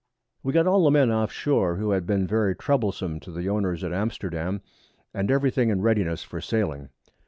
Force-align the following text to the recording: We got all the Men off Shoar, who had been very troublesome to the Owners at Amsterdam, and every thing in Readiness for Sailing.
We 0.41 0.51
got 0.51 0.65
all 0.65 0.83
the 0.83 0.89
Men 0.89 1.11
off 1.11 1.31
Shoar, 1.31 1.75
who 1.75 1.91
had 1.91 2.07
been 2.07 2.25
very 2.25 2.55
troublesome 2.55 3.19
to 3.19 3.31
the 3.31 3.47
Owners 3.47 3.83
at 3.83 3.93
Amsterdam, 3.93 4.61
and 5.13 5.29
every 5.29 5.51
thing 5.51 5.69
in 5.69 5.81
Readiness 5.83 6.23
for 6.23 6.41
Sailing. 6.41 6.89